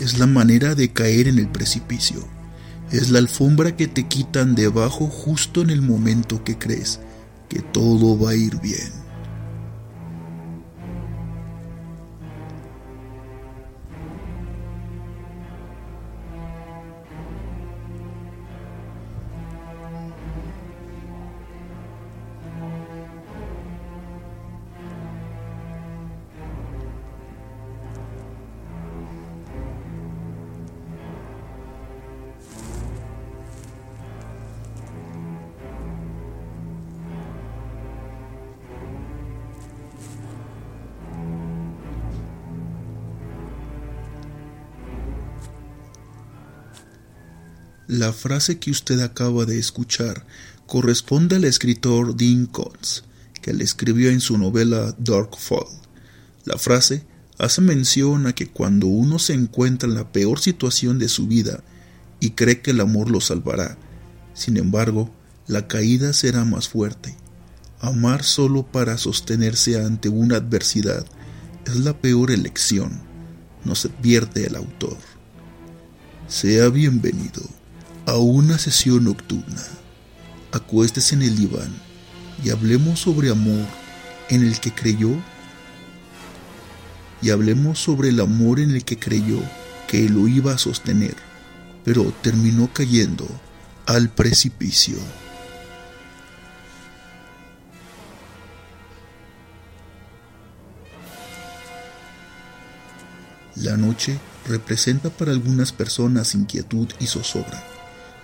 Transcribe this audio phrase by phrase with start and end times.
[0.00, 2.26] es la manera de caer en el precipicio.
[2.90, 7.00] Es la alfombra que te quitan debajo justo en el momento que crees
[7.48, 9.03] que todo va a ir bien.
[47.86, 50.24] La frase que usted acaba de escuchar
[50.66, 53.04] corresponde al escritor Dean Koontz,
[53.42, 55.66] que le escribió en su novela Dark Fall.
[56.46, 57.04] La frase
[57.36, 61.62] hace mención a que cuando uno se encuentra en la peor situación de su vida
[62.20, 63.76] y cree que el amor lo salvará,
[64.32, 65.14] sin embargo,
[65.46, 67.14] la caída será más fuerte.
[67.80, 71.04] Amar solo para sostenerse ante una adversidad
[71.66, 73.02] es la peor elección,
[73.62, 74.96] nos advierte el autor.
[76.28, 77.42] Sea bienvenido
[78.06, 79.62] a una sesión nocturna.
[80.52, 81.72] Acuéstese en el diván
[82.44, 83.66] y hablemos sobre amor
[84.28, 85.10] en el que creyó
[87.22, 89.38] y hablemos sobre el amor en el que creyó
[89.88, 91.14] que lo iba a sostener,
[91.84, 93.26] pero terminó cayendo
[93.86, 94.96] al precipicio.
[103.56, 107.73] La noche representa para algunas personas inquietud y zozobra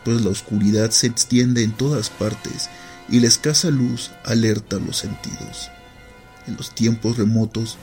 [0.05, 2.71] pues la oscuridad se extiende en todas partes
[3.09, 5.71] y la escasa luz alerta los sentidos.
[6.47, 7.77] En los tiempos remotos,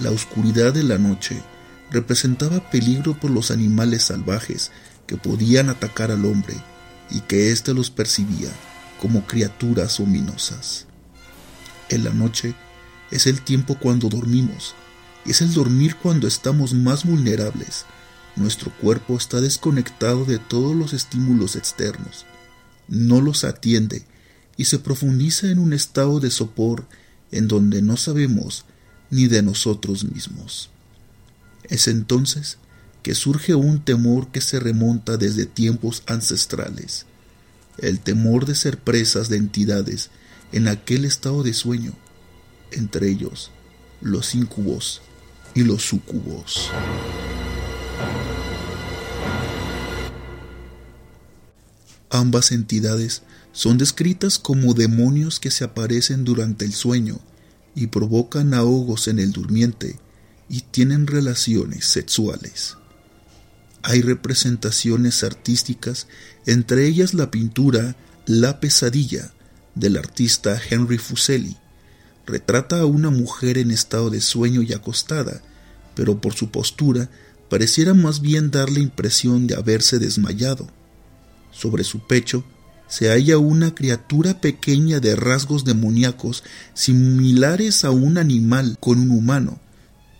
[0.00, 1.42] la oscuridad de la noche
[1.90, 4.70] representaba peligro por los animales salvajes
[5.06, 6.54] que podían atacar al hombre
[7.10, 8.50] y que éste los percibía
[9.00, 10.86] como criaturas ominosas.
[11.88, 12.54] En la noche
[13.10, 14.74] es el tiempo cuando dormimos,
[15.24, 17.86] y es el dormir cuando estamos más vulnerables
[18.36, 22.26] nuestro cuerpo está desconectado de todos los estímulos externos,
[22.88, 24.04] no los atiende
[24.56, 26.86] y se profundiza en un estado de sopor
[27.30, 28.64] en donde no sabemos
[29.10, 30.70] ni de nosotros mismos.
[31.64, 32.58] Es entonces
[33.02, 37.06] que surge un temor que se remonta desde tiempos ancestrales,
[37.78, 40.10] el temor de ser presas de entidades
[40.52, 41.92] en aquel estado de sueño,
[42.70, 43.50] entre ellos
[44.00, 45.00] los incubos
[45.54, 46.70] y los sucubos.
[52.10, 57.18] Ambas entidades son descritas como demonios que se aparecen durante el sueño
[57.74, 59.98] y provocan ahogos en el durmiente
[60.48, 62.76] y tienen relaciones sexuales.
[63.82, 66.06] Hay representaciones artísticas,
[66.46, 69.32] entre ellas la pintura La pesadilla
[69.74, 71.56] del artista Henry Fuseli.
[72.26, 75.42] Retrata a una mujer en estado de sueño y acostada,
[75.94, 77.10] pero por su postura
[77.54, 80.66] pareciera más bien dar la impresión de haberse desmayado.
[81.52, 82.42] Sobre su pecho
[82.88, 86.42] se halla una criatura pequeña de rasgos demoníacos
[86.74, 89.60] similares a un animal con un humano,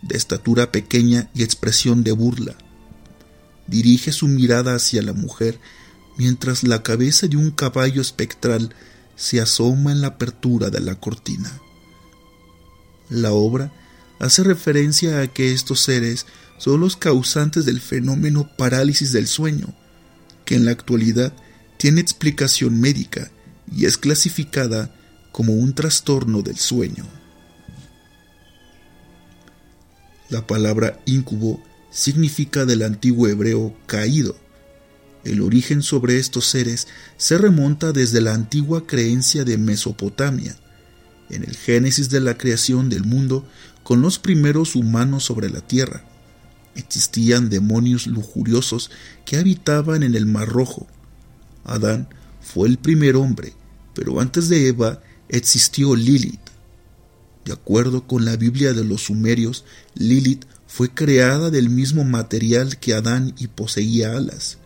[0.01, 2.55] de estatura pequeña y expresión de burla.
[3.67, 5.59] Dirige su mirada hacia la mujer
[6.17, 8.73] mientras la cabeza de un caballo espectral
[9.17, 11.51] se asoma en la apertura de la cortina.
[13.11, 13.73] La obra
[14.21, 16.27] hace referencia a que estos seres
[16.59, 19.75] son los causantes del fenómeno parálisis del sueño,
[20.45, 21.33] que en la actualidad
[21.77, 23.31] tiene explicación médica
[23.75, 24.95] y es clasificada
[25.33, 27.05] como un trastorno del sueño.
[30.31, 34.37] La palabra incubo significa del antiguo hebreo caído
[35.23, 40.57] El origen sobre estos seres se remonta desde la antigua creencia de Mesopotamia,
[41.31, 43.47] en el génesis de la creación del mundo
[43.83, 46.05] con los primeros humanos sobre la tierra.
[46.77, 48.91] Existían demonios lujuriosos
[49.25, 50.87] que habitaban en el Mar Rojo.
[51.65, 52.09] Adán
[52.41, 53.55] fue el primer hombre,
[53.95, 56.41] pero antes de Eva existió Lilith.
[57.45, 62.95] De acuerdo con la Biblia de los sumerios, Lilith fue creada del mismo material que
[62.95, 64.59] Adán y poseía alas.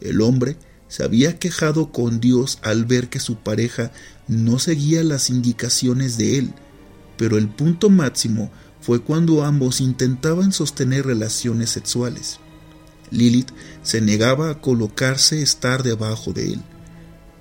[0.00, 0.56] El hombre
[0.88, 3.92] se había quejado con Dios al ver que su pareja
[4.26, 6.52] no seguía las indicaciones de él,
[7.16, 8.50] pero el punto máximo
[8.80, 12.40] fue cuando ambos intentaban sostener relaciones sexuales.
[13.10, 13.50] Lilith
[13.82, 16.62] se negaba a colocarse estar debajo de él.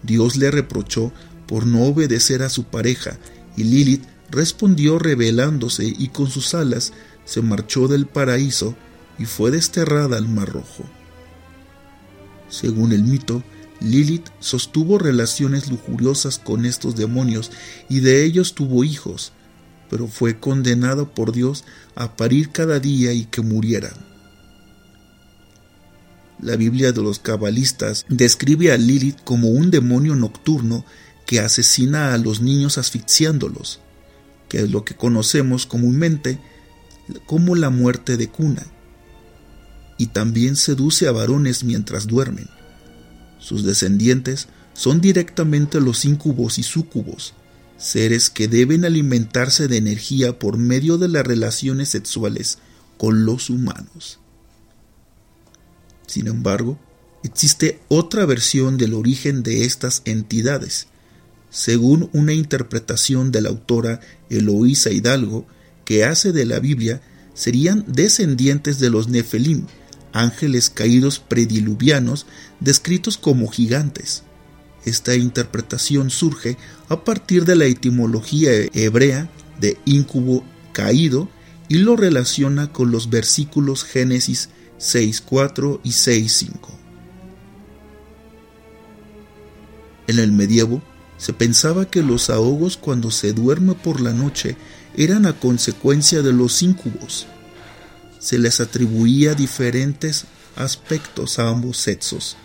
[0.03, 1.11] Dios le reprochó
[1.47, 3.17] por no obedecer a su pareja
[3.55, 6.93] y Lilith respondió rebelándose y con sus alas
[7.25, 8.75] se marchó del paraíso
[9.17, 10.83] y fue desterrada al Mar Rojo.
[12.49, 13.43] Según el mito,
[13.79, 17.51] Lilith sostuvo relaciones lujuriosas con estos demonios
[17.87, 19.31] y de ellos tuvo hijos,
[19.89, 21.65] pero fue condenado por Dios
[21.95, 23.93] a parir cada día y que murieran.
[26.41, 30.85] La Biblia de los cabalistas describe a Lilith como un demonio nocturno
[31.25, 33.81] que asesina a los niños asfixiándolos,
[34.47, 36.39] que es lo que conocemos comúnmente
[37.25, 38.65] como la muerte de cuna,
[39.97, 42.47] y también seduce a varones mientras duermen.
[43.39, 47.33] Sus descendientes son directamente los incubos y súcubos,
[47.79, 52.59] seres que deben alimentarse de energía por medio de las relaciones sexuales
[52.97, 54.19] con los humanos.
[56.05, 56.77] Sin embargo,
[57.23, 60.87] existe otra versión del origen de estas entidades.
[61.49, 65.47] Según una interpretación de la autora Eloísa Hidalgo,
[65.85, 67.01] que hace de la Biblia,
[67.33, 69.65] serían descendientes de los Nefelim,
[70.11, 72.25] ángeles caídos prediluvianos
[72.59, 74.23] descritos como gigantes.
[74.85, 79.29] Esta interpretación surge a partir de la etimología hebrea
[79.59, 81.29] de incubo caído
[81.67, 84.49] y lo relaciona con los versículos Génesis
[84.79, 86.79] 6.4 y 6.5.
[90.07, 90.81] En el medievo
[91.17, 94.55] se pensaba que los ahogos cuando se duerme por la noche
[94.95, 97.27] eran a consecuencia de los incubos.
[98.19, 102.37] Se les atribuía diferentes aspectos a ambos sexos.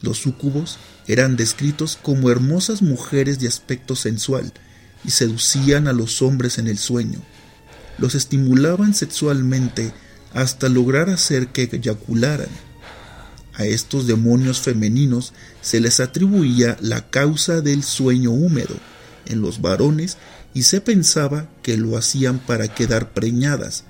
[0.00, 4.52] Los sucubos eran descritos como hermosas mujeres de aspecto sensual
[5.04, 7.20] y seducían a los hombres en el sueño.
[7.98, 9.92] Los estimulaban sexualmente
[10.34, 12.48] hasta lograr hacer que eyacularan.
[13.54, 18.76] A estos demonios femeninos se les atribuía la causa del sueño húmedo
[19.26, 20.16] en los varones
[20.54, 23.82] y se pensaba que lo hacían para quedar preñadas,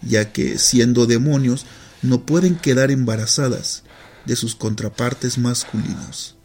[0.00, 1.66] ya que siendo demonios
[2.00, 3.82] no pueden quedar embarazadas
[4.26, 6.36] de sus contrapartes masculinos.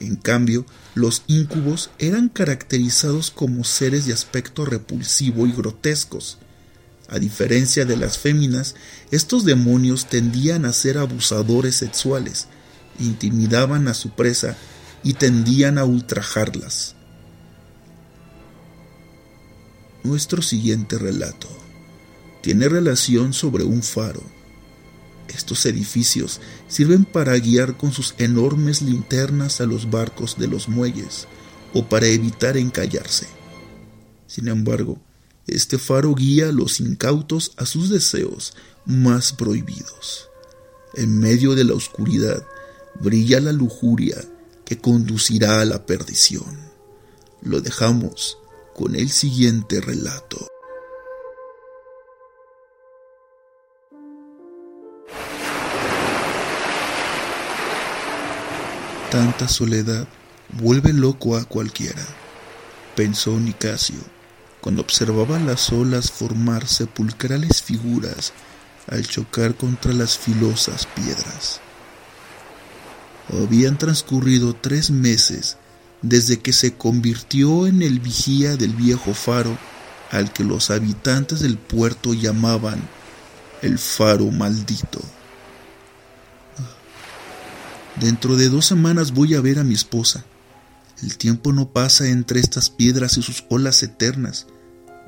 [0.00, 0.64] En cambio,
[0.94, 6.38] los íncubos eran caracterizados como seres de aspecto repulsivo y grotescos.
[7.08, 8.74] A diferencia de las féminas,
[9.10, 12.46] estos demonios tendían a ser abusadores sexuales,
[13.00, 14.56] intimidaban a su presa
[15.02, 16.94] y tendían a ultrajarlas.
[20.04, 21.48] Nuestro siguiente relato
[22.42, 24.37] tiene relación sobre un faro
[25.28, 31.26] estos edificios sirven para guiar con sus enormes linternas a los barcos de los muelles
[31.74, 33.26] o para evitar encallarse.
[34.26, 34.98] Sin embargo,
[35.46, 38.54] este faro guía a los incautos a sus deseos
[38.84, 40.28] más prohibidos.
[40.94, 42.46] En medio de la oscuridad
[43.00, 44.16] brilla la lujuria
[44.64, 46.58] que conducirá a la perdición.
[47.40, 48.38] Lo dejamos
[48.74, 50.48] con el siguiente relato.
[59.10, 60.06] Tanta soledad
[60.60, 62.04] vuelve loco a cualquiera,
[62.94, 63.96] pensó Nicasio,
[64.60, 68.34] cuando observaba las olas formar sepulcrales figuras
[68.86, 71.60] al chocar contra las filosas piedras.
[73.32, 75.56] Habían transcurrido tres meses
[76.02, 79.56] desde que se convirtió en el vigía del viejo faro
[80.10, 82.78] al que los habitantes del puerto llamaban
[83.62, 85.00] el faro maldito.
[88.00, 90.24] Dentro de dos semanas voy a ver a mi esposa.
[91.02, 94.46] El tiempo no pasa entre estas piedras y sus olas eternas,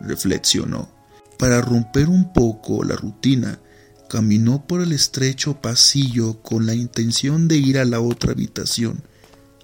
[0.01, 0.91] reflexionó.
[1.39, 3.61] Para romper un poco la rutina,
[4.09, 9.05] caminó por el estrecho pasillo con la intención de ir a la otra habitación,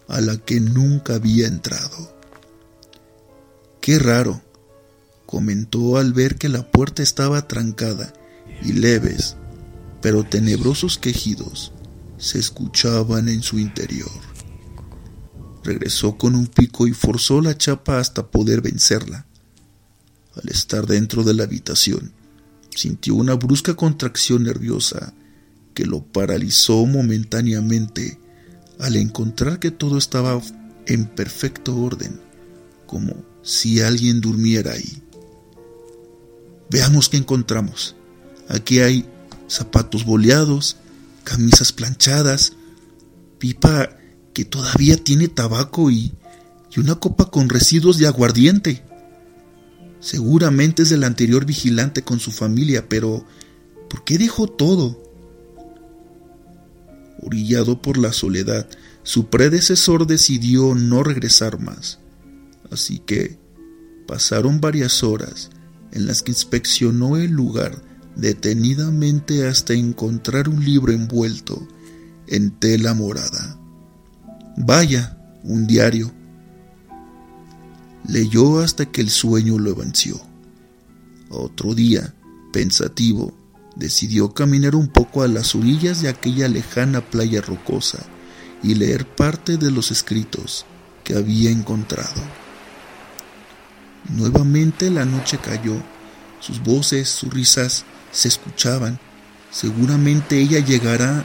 [0.07, 2.17] a la que nunca había entrado.
[3.81, 4.41] Qué raro,
[5.27, 8.13] comentó al ver que la puerta estaba trancada
[8.63, 9.37] y leves,
[10.01, 11.73] pero tenebrosos quejidos
[12.19, 14.11] se escuchaban en su interior.
[15.65, 19.27] Regresó con un pico y forzó la chapa hasta poder vencerla.
[20.35, 22.13] Al estar dentro de la habitación,
[22.75, 25.15] sintió una brusca contracción nerviosa
[25.75, 28.19] que lo paralizó momentáneamente
[28.79, 30.41] al encontrar que todo estaba
[30.87, 32.21] en perfecto orden,
[32.87, 35.03] como si alguien durmiera ahí.
[36.71, 37.95] Veamos qué encontramos.
[38.49, 39.07] Aquí hay
[39.49, 40.77] zapatos boleados,
[41.27, 42.53] camisas planchadas,
[43.39, 43.99] pipa
[44.33, 46.15] que todavía tiene tabaco y,
[46.75, 48.85] y una copa con residuos de aguardiente.
[49.99, 53.27] Seguramente es del anterior vigilante con su familia, pero
[53.91, 55.03] ¿por qué dejó todo?
[57.21, 58.69] Orillado por la soledad,
[59.03, 61.99] su predecesor decidió no regresar más.
[62.71, 63.41] Así que
[64.07, 65.51] pasaron varias horas
[65.91, 67.83] en las que inspeccionó el lugar
[68.17, 71.67] detenidamente hasta encontrar un libro envuelto
[72.27, 73.59] en tela morada.
[74.57, 76.11] Vaya, un diario.
[78.09, 80.21] Leyó hasta que el sueño lo venció.
[81.29, 82.15] Otro día,
[82.53, 83.35] pensativo,
[83.77, 87.99] decidió caminar un poco a las orillas de aquella lejana playa rocosa
[88.63, 90.65] y leer parte de los escritos
[91.05, 92.23] que había encontrado.
[94.09, 95.75] Nuevamente la noche cayó,
[96.47, 99.01] sus voces, sus risas se escuchaban.
[99.51, 101.25] Seguramente ella llegará.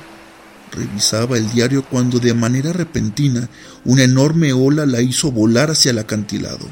[0.71, 3.49] Revisaba el diario cuando de manera repentina
[3.83, 6.65] una enorme ola la hizo volar hacia el acantilado.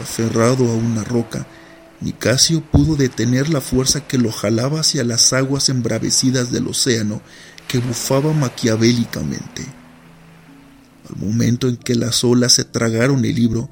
[0.00, 1.46] Aferrado a una roca,
[2.00, 7.20] Nicasio pudo detener la fuerza que lo jalaba hacia las aguas embravecidas del océano
[7.66, 9.66] que bufaba maquiavélicamente.
[11.10, 13.68] Al momento en que las olas se tragaron el libro,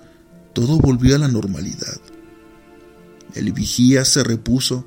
[0.53, 2.01] todo volvió a la normalidad.
[3.35, 4.87] El vigía se repuso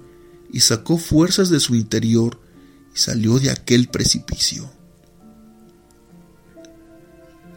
[0.51, 2.39] y sacó fuerzas de su interior
[2.95, 4.71] y salió de aquel precipicio.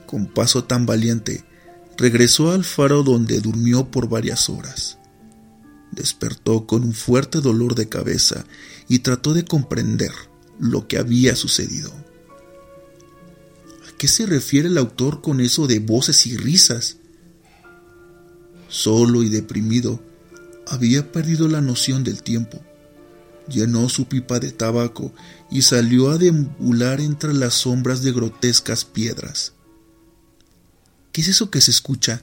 [0.06, 1.44] Con paso tan valiente,
[1.96, 4.98] regresó al faro donde durmió por varias horas.
[5.92, 8.44] Despertó con un fuerte dolor de cabeza
[8.88, 10.12] y trató de comprender
[10.58, 11.92] lo que había sucedido.
[13.88, 16.96] ¿A qué se refiere el autor con eso de voces y risas?
[18.68, 20.02] Solo y deprimido,
[20.70, 22.60] había perdido la noción del tiempo
[23.50, 25.12] llenó su pipa de tabaco
[25.50, 29.52] y salió a deambular entre las sombras de grotescas piedras.
[31.12, 32.22] ¿Qué es eso que se escucha?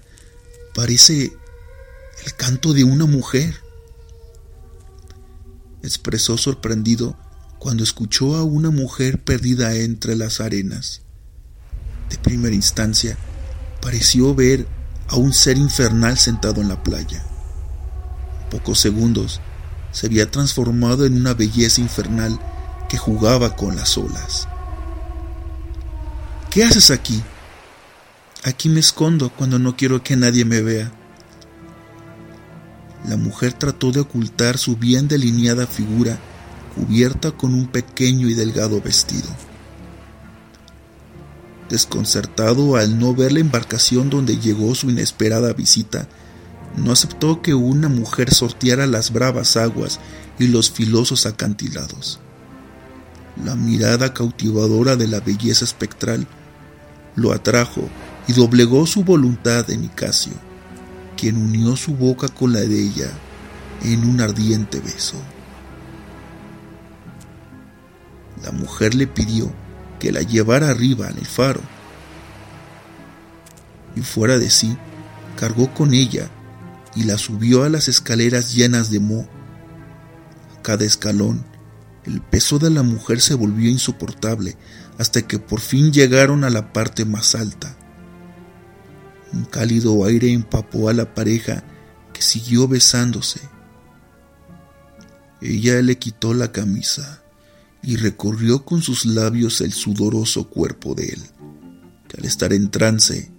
[0.74, 1.34] Parece
[2.26, 3.56] el canto de una mujer.
[5.84, 7.18] Expresó sorprendido
[7.60, 11.02] cuando escuchó a una mujer perdida entre las arenas.
[12.10, 13.18] De primera instancia,
[13.82, 14.66] pareció ver
[15.10, 17.26] a un ser infernal sentado en la playa.
[18.50, 19.42] Pocos segundos,
[19.92, 22.40] se había transformado en una belleza infernal
[22.90, 24.48] que jugaba con las olas.
[26.50, 27.22] ¿Qué haces aquí?
[28.44, 30.92] Aquí me escondo cuando no quiero que nadie me vea.
[33.08, 36.20] La mujer trató de ocultar su bien delineada figura
[36.76, 39.30] cubierta con un pequeño y delgado vestido.
[41.70, 46.08] Desconcertado al no ver la embarcación donde llegó su inesperada visita,
[46.78, 50.00] no aceptó que una mujer sorteara las bravas aguas
[50.40, 52.20] y los filosos acantilados.
[53.44, 56.28] La mirada cautivadora de la belleza espectral
[57.16, 57.90] lo atrajo
[58.28, 60.34] y doblegó su voluntad en Nicasio,
[61.18, 63.10] quien unió su boca con la de ella
[63.84, 65.18] en un ardiente beso.
[68.44, 69.52] La mujer le pidió
[70.00, 71.62] que la llevara arriba en el faro,
[73.96, 74.78] y fuera de sí,
[75.36, 76.30] cargó con ella
[76.98, 79.30] y la subió a las escaleras llenas de moho.
[80.64, 81.46] Cada escalón,
[82.06, 84.58] el peso de la mujer se volvió insoportable
[84.98, 87.78] hasta que por fin llegaron a la parte más alta.
[89.32, 91.64] Un cálido aire empapó a la pareja
[92.14, 93.42] que siguió besándose.
[95.40, 97.22] Ella le quitó la camisa
[97.84, 101.22] y recorrió con sus labios el sudoroso cuerpo de él,
[102.08, 103.32] que al estar en trance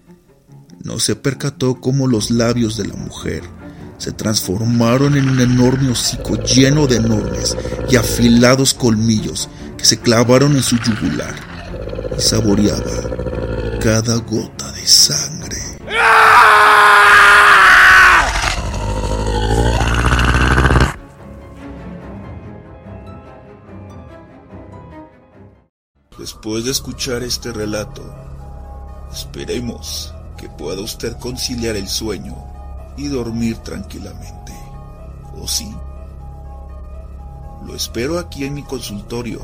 [0.82, 3.42] no se percató cómo los labios de la mujer
[3.98, 7.56] se transformaron en un enorme hocico lleno de enormes
[7.90, 11.34] y afilados colmillos que se clavaron en su yugular
[12.16, 15.58] y saboreaba cada gota de sangre.
[26.18, 28.02] Después de escuchar este relato,
[29.12, 32.34] esperemos que pueda usted conciliar el sueño
[32.96, 34.54] y dormir tranquilamente.
[35.36, 35.70] ¿O sí?
[37.66, 39.40] Lo espero aquí en mi consultorio,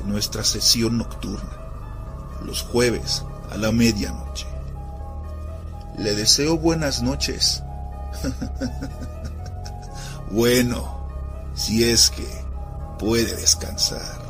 [0.00, 1.58] en nuestra sesión nocturna,
[2.42, 4.46] los jueves a la medianoche.
[5.98, 7.62] Le deseo buenas noches.
[10.30, 11.06] bueno,
[11.54, 12.26] si es que
[12.98, 14.23] puede descansar.